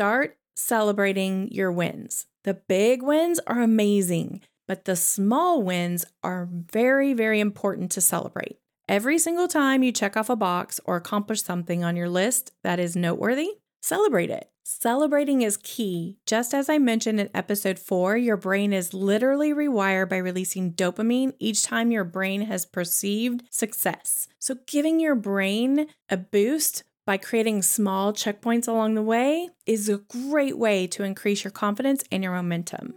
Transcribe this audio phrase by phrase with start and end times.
[0.00, 2.24] start celebrating your wins.
[2.44, 8.56] The big wins are amazing, but the small wins are very, very important to celebrate.
[8.88, 12.80] Every single time you check off a box or accomplish something on your list that
[12.80, 14.48] is noteworthy, celebrate it.
[14.64, 16.16] Celebrating is key.
[16.24, 21.34] Just as I mentioned in episode four, your brain is literally rewired by releasing dopamine
[21.38, 24.28] each time your brain has perceived success.
[24.38, 29.96] So, giving your brain a boost by creating small checkpoints along the way is a
[29.96, 32.94] great way to increase your confidence and your momentum.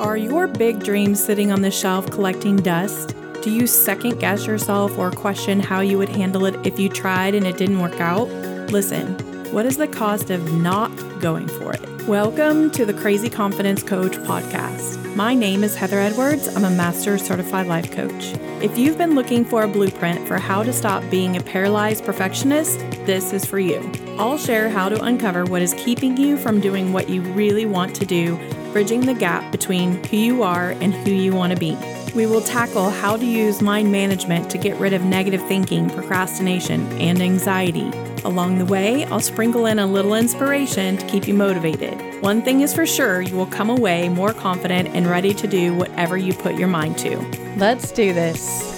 [0.00, 3.14] Are your big dreams sitting on the shelf collecting dust?
[3.40, 7.36] Do you second guess yourself or question how you would handle it if you tried
[7.36, 8.26] and it didn't work out?
[8.72, 9.16] Listen,
[9.52, 12.08] what is the cost of not going for it?
[12.08, 15.14] Welcome to the Crazy Confidence Coach podcast.
[15.14, 16.48] My name is Heather Edwards.
[16.56, 18.32] I'm a Master Certified Life Coach.
[18.62, 22.78] If you've been looking for a blueprint for how to stop being a paralyzed perfectionist,
[23.04, 23.92] this is for you.
[24.18, 27.94] I'll share how to uncover what is keeping you from doing what you really want
[27.96, 28.40] to do,
[28.72, 31.76] bridging the gap between who you are and who you want to be.
[32.14, 36.90] We will tackle how to use mind management to get rid of negative thinking, procrastination,
[36.92, 37.90] and anxiety
[38.24, 42.22] Along the way, I'll sprinkle in a little inspiration to keep you motivated.
[42.22, 45.74] One thing is for sure, you will come away more confident and ready to do
[45.74, 47.18] whatever you put your mind to.
[47.56, 48.70] Let's do this.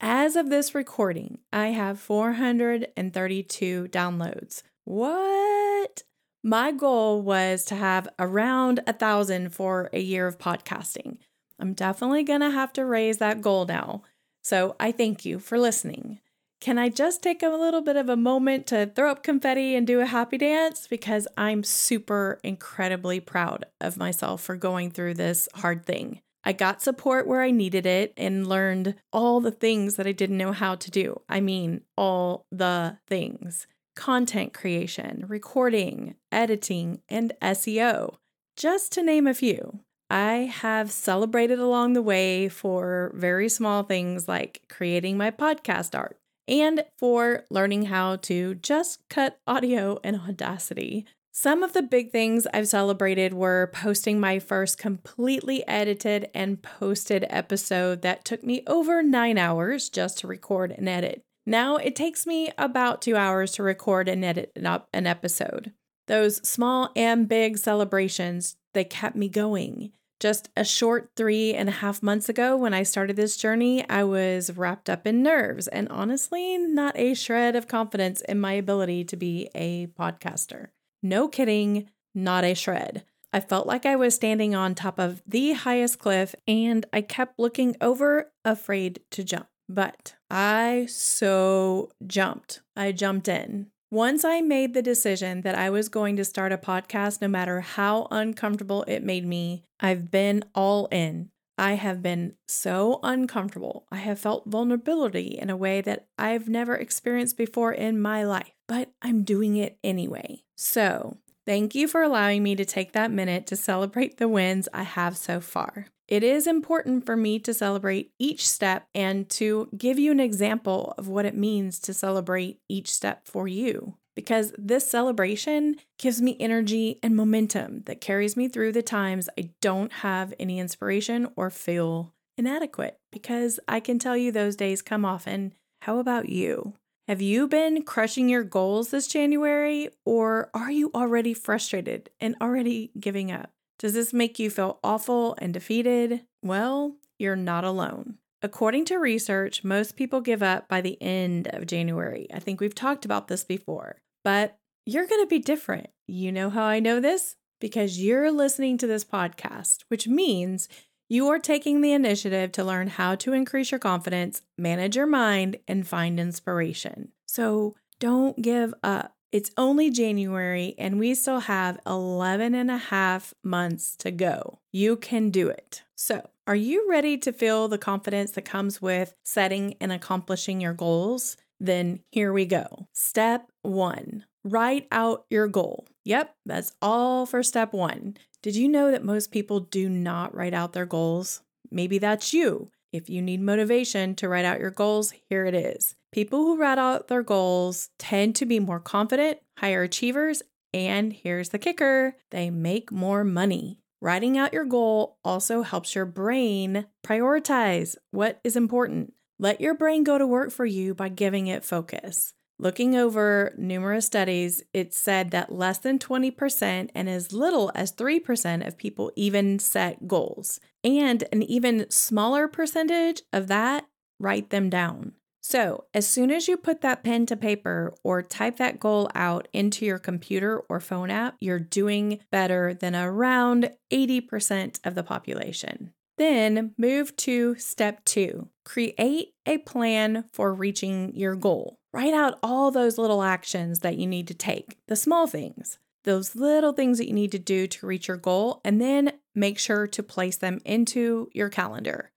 [0.00, 4.64] As of this recording, I have 432 downloads.
[4.84, 6.02] What?
[6.42, 11.18] My goal was to have around a thousand for a year of podcasting.
[11.60, 14.02] I'm definitely to have to raise that goal now.
[14.42, 16.18] So I thank you for listening.
[16.64, 19.86] Can I just take a little bit of a moment to throw up confetti and
[19.86, 20.86] do a happy dance?
[20.86, 26.22] Because I'm super incredibly proud of myself for going through this hard thing.
[26.42, 30.38] I got support where I needed it and learned all the things that I didn't
[30.38, 31.20] know how to do.
[31.28, 38.14] I mean, all the things content creation, recording, editing, and SEO,
[38.56, 39.80] just to name a few.
[40.08, 46.18] I have celebrated along the way for very small things like creating my podcast art,
[46.48, 51.06] and for learning how to just cut audio in Audacity.
[51.32, 57.26] Some of the big things I've celebrated were posting my first completely edited and posted
[57.28, 61.22] episode that took me over nine hours just to record and edit.
[61.44, 65.72] Now it takes me about two hours to record and edit an episode.
[66.06, 69.90] Those small and big celebrations, they kept me going.
[70.24, 74.04] Just a short three and a half months ago, when I started this journey, I
[74.04, 79.04] was wrapped up in nerves and honestly, not a shred of confidence in my ability
[79.04, 80.68] to be a podcaster.
[81.02, 83.04] No kidding, not a shred.
[83.34, 87.38] I felt like I was standing on top of the highest cliff and I kept
[87.38, 89.48] looking over, afraid to jump.
[89.68, 92.62] But I so jumped.
[92.74, 93.66] I jumped in.
[93.94, 97.60] Once I made the decision that I was going to start a podcast, no matter
[97.60, 101.30] how uncomfortable it made me, I've been all in.
[101.56, 103.86] I have been so uncomfortable.
[103.92, 108.50] I have felt vulnerability in a way that I've never experienced before in my life,
[108.66, 110.42] but I'm doing it anyway.
[110.56, 114.82] So, thank you for allowing me to take that minute to celebrate the wins I
[114.82, 115.86] have so far.
[116.06, 120.94] It is important for me to celebrate each step and to give you an example
[120.98, 123.96] of what it means to celebrate each step for you.
[124.14, 129.50] Because this celebration gives me energy and momentum that carries me through the times I
[129.60, 132.98] don't have any inspiration or feel inadequate.
[133.10, 135.54] Because I can tell you those days come often.
[135.82, 136.74] How about you?
[137.08, 142.92] Have you been crushing your goals this January, or are you already frustrated and already
[142.98, 143.50] giving up?
[143.78, 146.22] Does this make you feel awful and defeated?
[146.42, 148.18] Well, you're not alone.
[148.42, 152.26] According to research, most people give up by the end of January.
[152.32, 155.88] I think we've talked about this before, but you're going to be different.
[156.06, 157.36] You know how I know this?
[157.60, 160.68] Because you're listening to this podcast, which means
[161.08, 165.58] You are taking the initiative to learn how to increase your confidence, manage your mind,
[165.68, 167.12] and find inspiration.
[167.26, 169.14] So don't give up.
[169.34, 174.60] It's only January and we still have 11 and a half months to go.
[174.70, 175.82] You can do it.
[175.96, 180.72] So, are you ready to feel the confidence that comes with setting and accomplishing your
[180.72, 181.36] goals?
[181.58, 182.86] Then here we go.
[182.92, 185.88] Step one write out your goal.
[186.04, 188.16] Yep, that's all for step one.
[188.40, 191.40] Did you know that most people do not write out their goals?
[191.72, 192.70] Maybe that's you.
[192.92, 195.96] If you need motivation to write out your goals, here it is.
[196.14, 201.48] People who write out their goals tend to be more confident, higher achievers, and here's
[201.48, 203.80] the kicker they make more money.
[204.00, 209.12] Writing out your goal also helps your brain prioritize what is important.
[209.40, 212.32] Let your brain go to work for you by giving it focus.
[212.60, 218.64] Looking over numerous studies, it said that less than 20% and as little as 3%
[218.64, 220.60] of people even set goals.
[220.84, 223.88] And an even smaller percentage of that
[224.20, 225.14] write them down.
[225.46, 229.46] So, as soon as you put that pen to paper or type that goal out
[229.52, 235.92] into your computer or phone app, you're doing better than around 80% of the population.
[236.16, 241.76] Then move to step two create a plan for reaching your goal.
[241.92, 246.34] Write out all those little actions that you need to take, the small things, those
[246.34, 249.86] little things that you need to do to reach your goal, and then make sure
[249.88, 252.12] to place them into your calendar.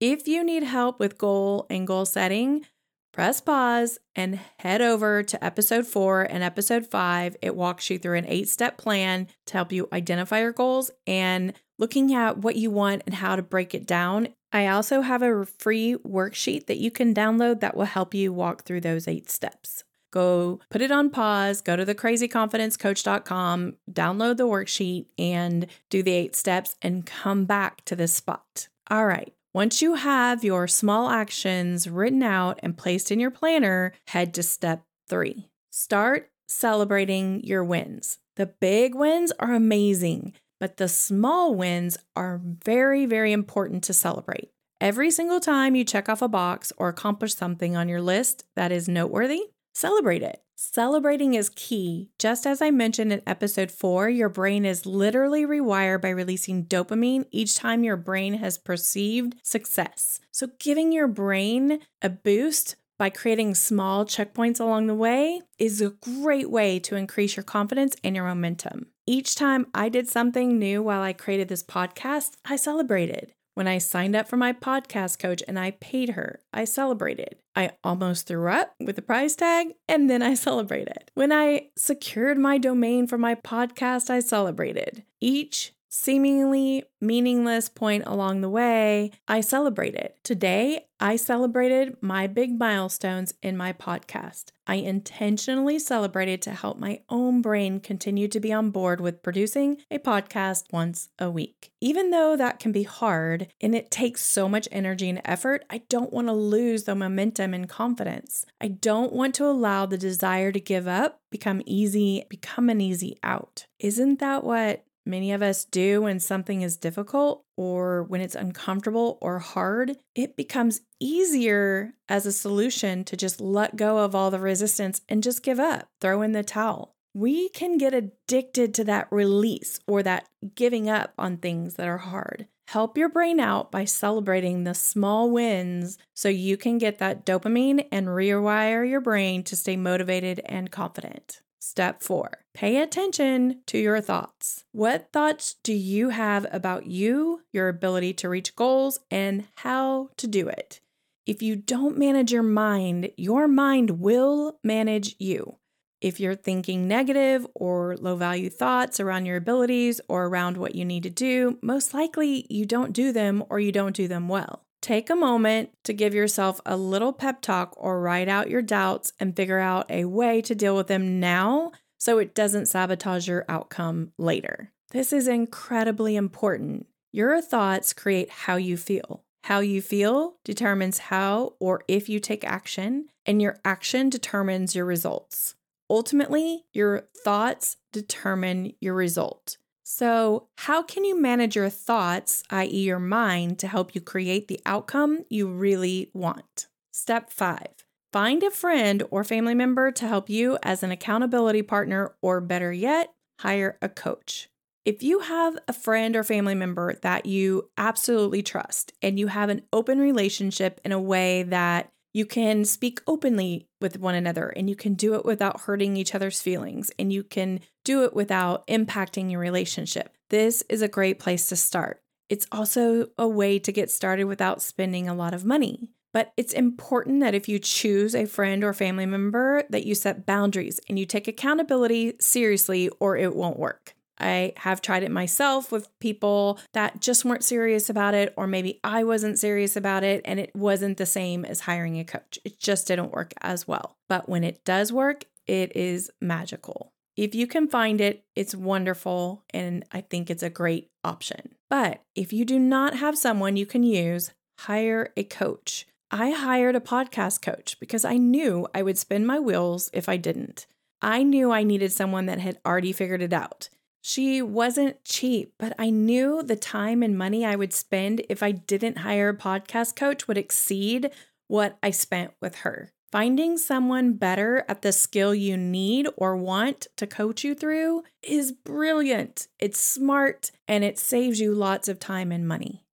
[0.00, 2.64] If you need help with goal and goal setting,
[3.12, 7.36] press pause and head over to episode four and episode five.
[7.42, 11.52] It walks you through an eight step plan to help you identify your goals and
[11.80, 14.28] looking at what you want and how to break it down.
[14.52, 18.62] I also have a free worksheet that you can download that will help you walk
[18.62, 19.82] through those eight steps.
[20.12, 26.12] Go put it on pause, go to the crazyconfidencecoach.com, download the worksheet, and do the
[26.12, 28.68] eight steps and come back to this spot.
[28.88, 29.34] All right.
[29.54, 34.42] Once you have your small actions written out and placed in your planner, head to
[34.42, 35.48] step three.
[35.70, 38.18] Start celebrating your wins.
[38.36, 44.50] The big wins are amazing, but the small wins are very, very important to celebrate.
[44.80, 48.70] Every single time you check off a box or accomplish something on your list that
[48.70, 50.42] is noteworthy, celebrate it.
[50.60, 52.10] Celebrating is key.
[52.18, 57.26] Just as I mentioned in episode four, your brain is literally rewired by releasing dopamine
[57.30, 60.18] each time your brain has perceived success.
[60.32, 65.90] So, giving your brain a boost by creating small checkpoints along the way is a
[65.90, 68.88] great way to increase your confidence and your momentum.
[69.06, 73.32] Each time I did something new while I created this podcast, I celebrated.
[73.58, 77.34] When I signed up for my podcast coach and I paid her, I celebrated.
[77.56, 81.10] I almost threw up with the price tag and then I celebrated.
[81.14, 85.02] When I secured my domain for my podcast, I celebrated.
[85.20, 90.12] Each seemingly meaningless point along the way, I celebrated.
[90.22, 94.46] Today, I celebrated my big milestones in my podcast.
[94.66, 99.78] I intentionally celebrated to help my own brain continue to be on board with producing
[99.90, 101.70] a podcast once a week.
[101.80, 105.82] Even though that can be hard and it takes so much energy and effort, I
[105.88, 108.44] don't want to lose the momentum and confidence.
[108.60, 113.18] I don't want to allow the desire to give up become easy, become an easy
[113.22, 113.66] out.
[113.78, 119.18] Isn't that what many of us do when something is difficult or when it's uncomfortable
[119.20, 124.38] or hard, it becomes easier as a solution to just let go of all the
[124.38, 126.94] resistance and just give up, throw in the towel.
[127.14, 131.98] We can get addicted to that release or that giving up on things that are
[131.98, 132.46] hard.
[132.68, 137.88] Help your brain out by celebrating the small wins so you can get that dopamine
[137.90, 141.40] and rewire your brain to stay motivated and confident.
[141.60, 144.64] Step four, pay attention to your thoughts.
[144.72, 150.26] What thoughts do you have about you, your ability to reach goals, and how to
[150.26, 150.80] do it?
[151.26, 155.56] If you don't manage your mind, your mind will manage you.
[156.00, 160.84] If you're thinking negative or low value thoughts around your abilities or around what you
[160.84, 164.64] need to do, most likely you don't do them or you don't do them well.
[164.80, 169.12] Take a moment to give yourself a little pep talk or write out your doubts
[169.18, 173.44] and figure out a way to deal with them now so it doesn't sabotage your
[173.48, 174.72] outcome later.
[174.90, 176.86] This is incredibly important.
[177.12, 179.24] Your thoughts create how you feel.
[179.44, 184.84] How you feel determines how or if you take action, and your action determines your
[184.84, 185.54] results.
[185.90, 189.56] Ultimately, your thoughts determine your result.
[189.90, 194.60] So, how can you manage your thoughts, i.e., your mind, to help you create the
[194.66, 196.66] outcome you really want?
[196.92, 202.14] Step five find a friend or family member to help you as an accountability partner,
[202.20, 204.50] or better yet, hire a coach.
[204.84, 209.48] If you have a friend or family member that you absolutely trust and you have
[209.48, 214.68] an open relationship in a way that you can speak openly with one another and
[214.68, 218.66] you can do it without hurting each other's feelings and you can do it without
[218.66, 220.16] impacting your relationship.
[220.30, 222.02] This is a great place to start.
[222.28, 225.90] It's also a way to get started without spending a lot of money.
[226.12, 230.26] But it's important that if you choose a friend or family member that you set
[230.26, 233.94] boundaries and you take accountability seriously or it won't work.
[234.18, 238.80] I have tried it myself with people that just weren't serious about it, or maybe
[238.82, 242.38] I wasn't serious about it and it wasn't the same as hiring a coach.
[242.44, 243.96] It just didn't work as well.
[244.08, 246.92] But when it does work, it is magical.
[247.16, 251.54] If you can find it, it's wonderful and I think it's a great option.
[251.68, 255.86] But if you do not have someone you can use, hire a coach.
[256.10, 260.16] I hired a podcast coach because I knew I would spin my wheels if I
[260.16, 260.66] didn't.
[261.02, 263.68] I knew I needed someone that had already figured it out.
[264.00, 268.52] She wasn't cheap, but I knew the time and money I would spend if I
[268.52, 271.10] didn't hire a podcast coach would exceed
[271.48, 272.92] what I spent with her.
[273.10, 278.52] Finding someone better at the skill you need or want to coach you through is
[278.52, 279.48] brilliant.
[279.58, 282.84] It's smart and it saves you lots of time and money.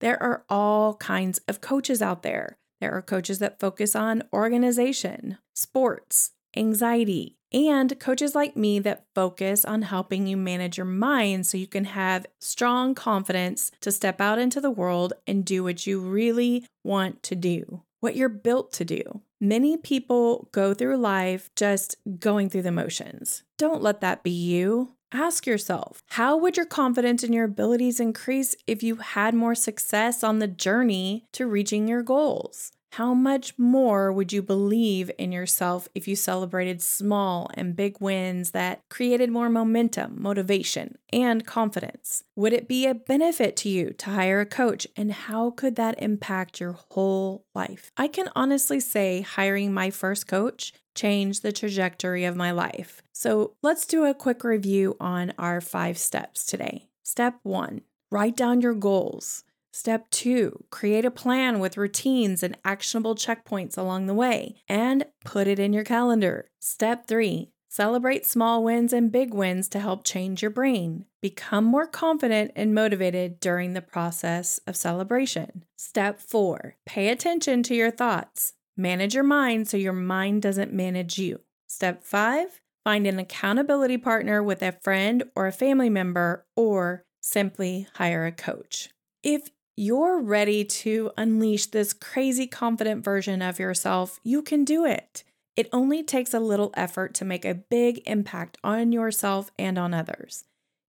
[0.00, 2.58] There are all kinds of coaches out there.
[2.80, 9.64] There are coaches that focus on organization, sports, anxiety, and coaches like me that focus
[9.64, 14.38] on helping you manage your mind so you can have strong confidence to step out
[14.38, 18.84] into the world and do what you really want to do, what you're built to
[18.84, 19.20] do.
[19.40, 23.42] Many people go through life just going through the motions.
[23.58, 24.94] Don't let that be you.
[25.12, 30.24] Ask yourself, how would your confidence in your abilities increase if you had more success
[30.24, 32.72] on the journey to reaching your goals?
[32.96, 38.50] How much more would you believe in yourself if you celebrated small and big wins
[38.50, 42.22] that created more momentum, motivation, and confidence?
[42.36, 46.02] Would it be a benefit to you to hire a coach, and how could that
[46.02, 47.92] impact your whole life?
[47.96, 53.00] I can honestly say hiring my first coach changed the trajectory of my life.
[53.14, 56.90] So let's do a quick review on our five steps today.
[57.02, 57.80] Step one
[58.10, 59.44] write down your goals.
[59.74, 65.46] Step two, create a plan with routines and actionable checkpoints along the way and put
[65.46, 66.50] it in your calendar.
[66.60, 71.06] Step three, celebrate small wins and big wins to help change your brain.
[71.22, 75.64] Become more confident and motivated during the process of celebration.
[75.78, 78.52] Step four, pay attention to your thoughts.
[78.76, 81.40] Manage your mind so your mind doesn't manage you.
[81.66, 87.86] Step five, find an accountability partner with a friend or a family member or simply
[87.94, 88.90] hire a coach.
[89.22, 89.48] If
[89.82, 95.24] you're ready to unleash this crazy confident version of yourself, you can do it.
[95.56, 99.92] It only takes a little effort to make a big impact on yourself and on
[99.92, 100.44] others.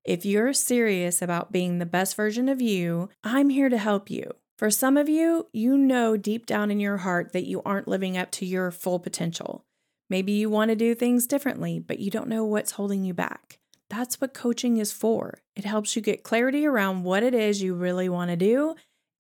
[0.06, 4.32] If you're serious about being the best version of you, I'm here to help you.
[4.60, 8.16] For some of you, you know deep down in your heart that you aren't living
[8.16, 9.66] up to your full potential.
[10.08, 13.58] Maybe you want to do things differently, but you don't know what's holding you back.
[13.90, 15.40] That's what coaching is for.
[15.56, 18.75] It helps you get clarity around what it is you really want to do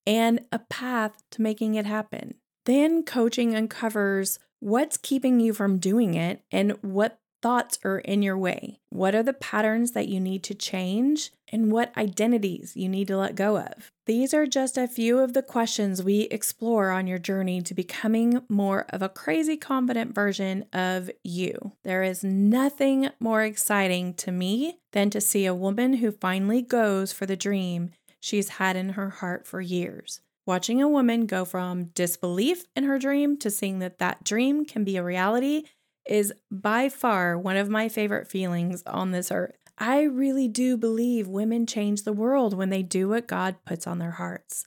[0.05, 2.35] and a path to making it happen.
[2.65, 8.37] Then coaching uncovers what's keeping you from doing it and what thoughts are in your
[8.37, 8.79] way.
[8.89, 13.17] What are the patterns that you need to change and what identities you need to
[13.17, 13.91] let go of?
[14.07, 18.41] These are just a few of the questions we explore on your journey to becoming
[18.49, 21.73] more of a crazy confident version of you.
[21.83, 27.13] There is nothing more exciting to me than to see a woman who finally goes
[27.13, 30.21] for the dream she's had in her heart for years.
[30.45, 34.83] Watching a woman go from disbelief in her dream to seeing that that dream can
[34.83, 35.63] be a reality
[36.05, 39.62] is by far one of my favorite feelings on this earth.
[39.77, 43.99] I really do believe women change the world when they do what God puts on
[43.99, 44.65] their hearts.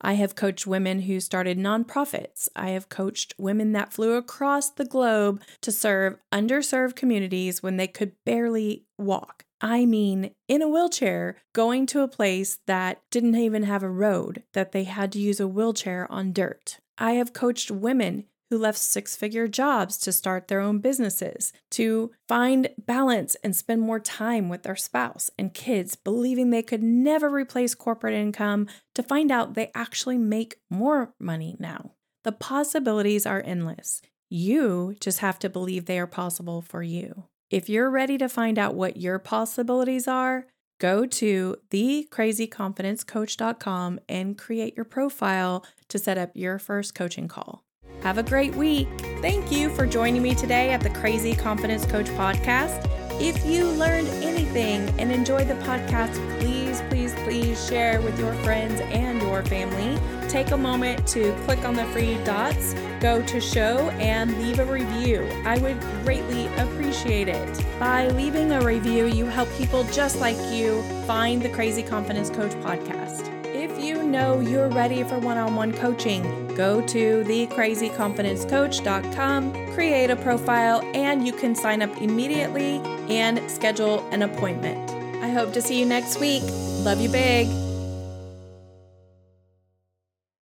[0.00, 2.48] I have coached women who started nonprofits.
[2.54, 7.88] I have coached women that flew across the globe to serve underserved communities when they
[7.88, 9.44] could barely walk.
[9.60, 14.44] I mean, in a wheelchair, going to a place that didn't even have a road,
[14.52, 16.78] that they had to use a wheelchair on dirt.
[16.96, 22.10] I have coached women who left six figure jobs to start their own businesses, to
[22.26, 27.30] find balance and spend more time with their spouse and kids, believing they could never
[27.30, 31.92] replace corporate income, to find out they actually make more money now.
[32.24, 34.02] The possibilities are endless.
[34.30, 37.24] You just have to believe they are possible for you.
[37.50, 40.46] If you're ready to find out what your possibilities are,
[40.78, 47.64] go to thecrazyconfidencecoach.com and create your profile to set up your first coaching call.
[48.02, 48.88] Have a great week.
[49.20, 52.88] Thank you for joining me today at the Crazy Confidence Coach podcast.
[53.20, 58.80] If you learned anything and enjoyed the podcast, please, please, please share with your friends
[58.80, 60.00] and your family.
[60.28, 64.64] Take a moment to click on the free dots, go to show, and leave a
[64.64, 65.28] review.
[65.44, 67.64] I would greatly appreciate it.
[67.80, 72.52] By leaving a review, you help people just like you find the Crazy Confidence Coach
[72.62, 73.34] podcast.
[73.46, 76.22] If you know you're ready for one on one coaching,
[76.58, 84.22] go to thecrazyconfidencecoach.com, create a profile, and you can sign up immediately and schedule an
[84.22, 84.90] appointment.
[85.22, 86.42] I hope to see you next week.
[86.84, 87.67] Love you big.